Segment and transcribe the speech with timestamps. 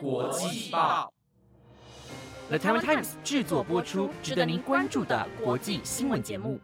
[0.00, 1.12] 国际报
[2.48, 6.60] ，The Taiwan Times 制作播出，值得您关注的国际新闻节目。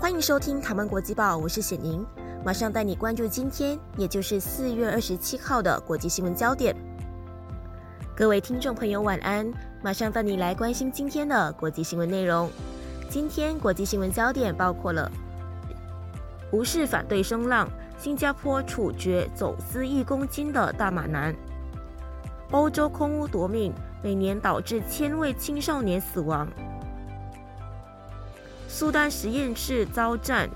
[0.00, 2.04] 欢迎收听《台湾国际报》，我是显宁，
[2.44, 6.74] 马上带你关注今天，也就是四月二十七号的国际新闻焦点。
[8.16, 9.52] 各位听众朋友，晚安！
[9.82, 12.48] 马上带你来关心今天的国际新闻内容。
[13.08, 15.10] 今天国际新闻焦点包括了：
[16.52, 21.34] 无视反对声浪，新加坡处决走私一公斤的大马男；
[22.52, 26.48] 欧洲空屋夺命，每年导致千位青少年死亡。
[28.68, 30.48] 苏丹实验室遭战，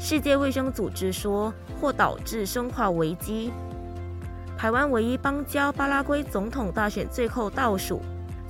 [0.00, 3.52] 世界卫生组织说或导致生化危机。
[4.60, 8.02] 台湾唯一邦交巴拉圭总统大选最后倒数，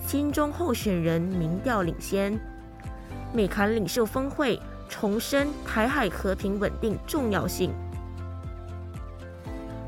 [0.09, 2.37] 新中候选人民调领先。
[3.33, 7.71] 美韩领袖峰会重申台海和平稳定重要性。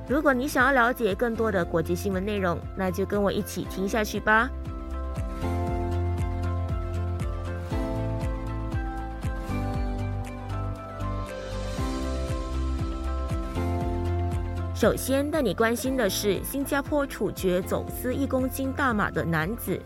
[0.07, 4.49] 如果你想要了解更多的国际新闻内容，那就跟我一起听下去吧。
[14.83, 19.81] 首先带你关心的是，新加坡处决走私一公斤大马的男子。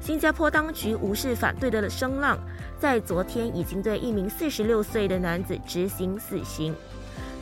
[0.00, 2.36] 新加坡当局无视反对的声浪，
[2.76, 6.74] 在昨天已经对一名四十六岁的男子执行死刑。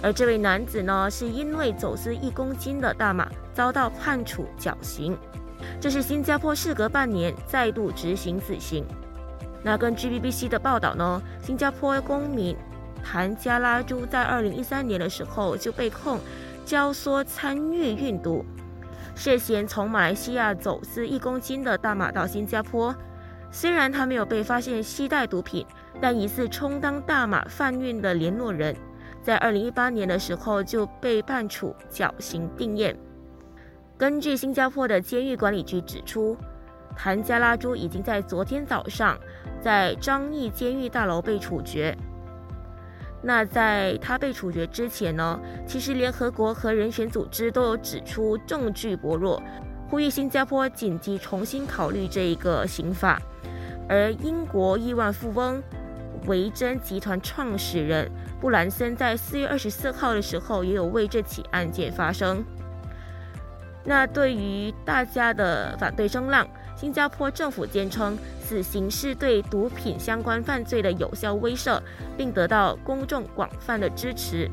[0.03, 5.17] 而这位男子呢，是因为走私一公斤的大马遭到判处绞刑。
[5.81, 8.85] 这是新加坡事隔半年再度执行死刑。
[9.63, 12.55] 那根据 BBC 的报道呢，新加坡公民。
[13.03, 16.19] 谭加拉朱在二零一三年的时候就被控
[16.65, 18.45] 教唆参与运毒，
[19.15, 22.95] 涉嫌从马来西亚走私一公斤的大马到新加坡。
[23.51, 25.67] 虽然他没有被发现携带毒品，
[26.01, 28.75] 但疑似充当大马贩运的联络人，
[29.23, 32.97] 在二零一八年的时候就被判处绞刑定验。
[33.99, 36.37] 根据新加坡的监狱管理局指出，
[36.97, 39.19] 谭加拉朱已经在昨天早上
[39.61, 41.95] 在张义监狱大楼被处决。
[43.23, 49.41] 那在他被处决之前呢，其实联合国和人权组织都有指出证据薄弱，
[49.89, 53.23] 呼吁新加坡紧急重新考虑这一个刑法。
[53.89, 55.63] 而英国亿万富翁
[56.27, 62.45] 维珍集团创始人布兰森在四月二十四号的时候也有为这起案件发声。
[63.85, 66.47] 那对于大家的反对声浪，
[66.83, 68.19] 新加坡政府坚称。
[68.45, 71.81] 死刑是对毒品相关犯罪的有效威慑，
[72.19, 74.51] 并得到公众广泛的支持。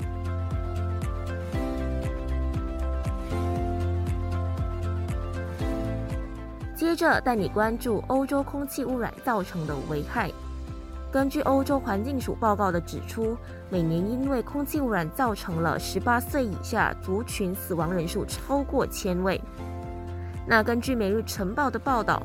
[6.75, 10.31] 接着带你关注欧洲空气污染造成的危害。
[11.11, 13.35] 根据欧洲环境署报告的指出，
[13.71, 19.41] 每年因为空气污染造成了十八岁以下族群死亡人数超过千位。
[20.49, 22.19] 那根据《每日晨报》的报道。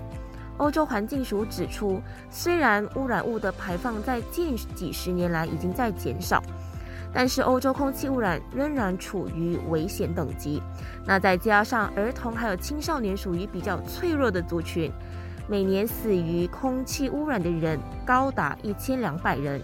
[0.57, 6.43] 欧洲环境署指出，虽然污染物的排放在近几十年来已经在减少，
[7.13, 10.63] 但是欧洲空气污染仍然处于危险等级。
[11.05, 14.91] 那再加上儿童还有青少年属于比较脆弱的族群，
[15.49, 19.61] 每年死于空气污染的人高达一千两百人。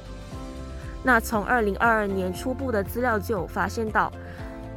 [1.02, 4.12] 那从二零二二年初步的资料就发现到，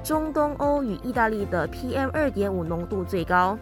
[0.04, 3.58] 中东欧与意大利的 PM 二点五浓度最高。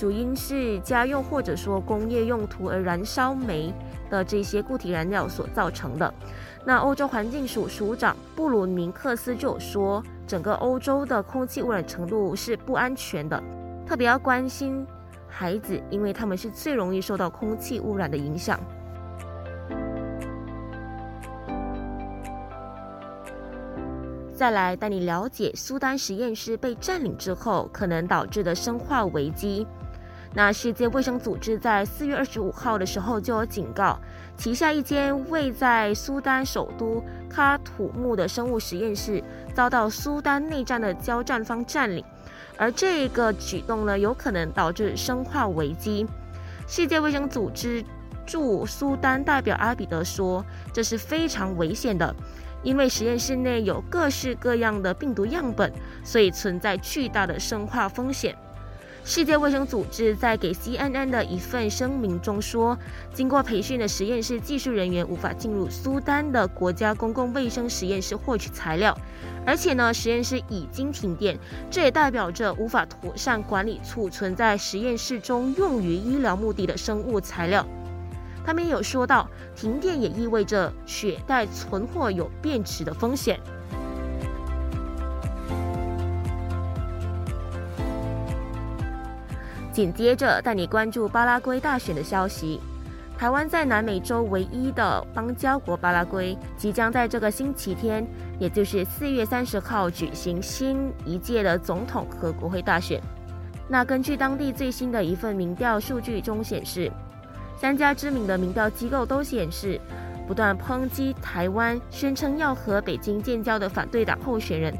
[0.00, 3.70] 主因是家用或者说工业用途而燃烧煤
[4.08, 6.14] 的这些固体燃料所造成的。
[6.64, 13.42] 那欧洲环境署署长布鲁明克斯就说，整个欧洲的空气污染程度是不安全的，
[13.86, 14.86] 特别要关心
[15.28, 18.58] 孩子，因为他们是最容易受到空气污染的影响。
[24.32, 29.66] 再来带你了解苏丹实验室被占领之后可能导致的生化危机。
[30.32, 33.98] 那世界卫生组织在四月二十五号的时候就有警告，
[34.36, 39.22] 旗下一间位在苏丹首都喀土穆的生物实验室
[39.52, 42.04] 遭到苏丹内战的交战方占领，
[42.56, 46.06] 而这个举动呢，有可能导致生化危机。
[46.68, 47.84] 世界卫生组织
[48.24, 52.14] 驻苏丹代表阿比德说，这是非常危险的，
[52.62, 55.72] 因为实验室内有各式各样的病毒样本，
[56.04, 58.36] 所以存在巨大的生化风险。
[59.02, 62.78] 世界卫生组织在给 CNN 的一份声明中说，
[63.12, 68.96] 经过培训的实验室技术人员无法进入苏丹的国家公共卫生实验室获取材料，
[69.46, 71.36] 而且呢，实验室已经停电，
[71.70, 77.66] 这也代表着无法妥善管理储存在实验室中用于医疗目的的生物材料。
[78.44, 83.40] 他们也有说到，停电也意味着血袋存货有变质的风险。
[89.72, 92.60] 紧接着带你关注巴拉圭大选的消息。
[93.16, 98.06] 台湾在南美洲唯一的邦交国巴拉圭，即将在这个星期天，
[98.38, 103.00] 也就是四月三十号举行新一届的总统和国会大选。
[103.68, 106.90] 那根据当地最新的一份民调数据中显示，
[107.58, 109.78] 三家知名的民调机构都显示，
[110.26, 114.74] 不断抨击台湾、宣称要和北京建交的反对党候选人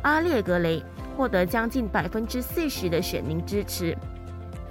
[0.00, 0.82] 阿列格雷，
[1.14, 3.94] 获得将近百分之四十的选民支持。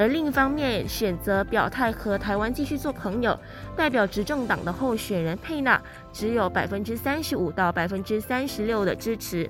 [0.01, 3.39] 而另一方面，选择表态和台湾继续做朋友，
[3.75, 5.79] 代表执政党的候选人佩纳
[6.11, 9.47] 只有百分之三十五到百分之三十六的支持，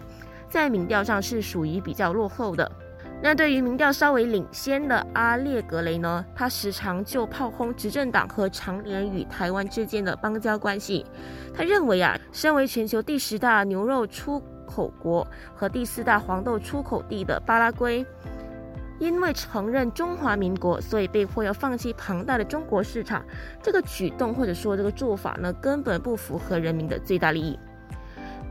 [0.49, 2.69] 在民调上是属于比较落后的。
[3.23, 11.05] 那对于民调稍微领先的阿列格雷呢，他时常就炮轰执政党和常年与台湾之间的邦交关系。
[11.55, 15.25] 他认为啊，身为全球第十大牛肉出口国
[15.55, 18.05] 和第四大黄豆出口地的巴拉圭。
[19.01, 23.25] 因为承认中华民国，所以被迫要放弃庞大的中国市场。
[23.59, 27.57] 这个举动或者说这个做法呢，根本不符合人民的最大利益。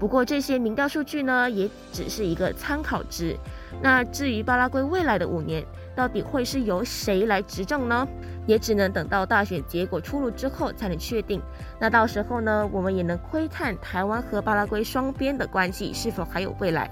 [0.01, 3.37] 不过这些民调数据呢，也只是一个参考值。
[3.81, 5.65] 那至于巴拉圭未来的五年
[5.95, 8.05] 到底会是由谁来执政呢？
[8.45, 11.41] 也只能等到大选结果出炉之后才能确定。
[11.79, 16.91] 那到时候呢，我们也能窥探台湾和巴拉圭双边的关系是否还有未来。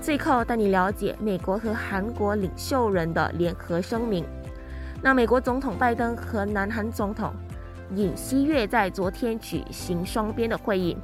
[0.00, 4.24] 最后带你了解美国和韩国领袖人的联合声明。
[5.02, 7.32] 那美国总统拜登和南韩总统
[7.94, 10.96] 尹锡悦在昨天举行双边的会议。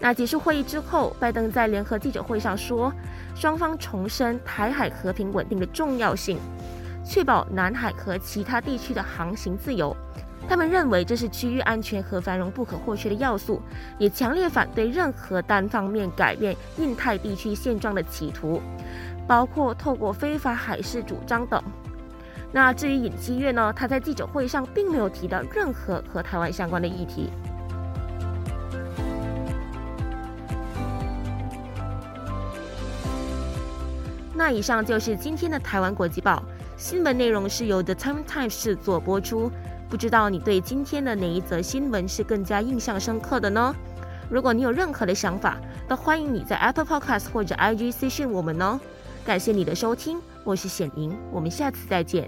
[0.00, 2.92] 那结束会议之后，拜登在联合记者会上说，
[3.36, 6.38] 双方重申台海和平稳定的重要性，
[7.04, 9.96] 确保南海和其他地区的航行自由。
[10.48, 13.62] 他们认为这是区域安全和繁荣不可或缺的要素，
[13.98, 18.60] 也强烈反对任何单方面改变印太地区现状的企图，
[19.26, 21.62] 包括透过非法海事主张等。
[22.52, 23.72] 那至于尹锡悦呢？
[23.74, 27.30] 他在记者会上并没有提到任何和台湾相关的议题。
[34.34, 36.42] 那以上就是今天的台湾国际报
[36.76, 39.50] 新闻内容，是由 The Times 制作播出。
[39.92, 43.76] 不知道你对今天的哪一则新闻是更加印象深刻的呢？
[44.30, 48.80] 如果你有任何的想法，都欢迎你在 Apple Podcast 或者 IG 私信我们哦。
[49.22, 52.26] 感谢你的收听，我是显莹，我们下次再见。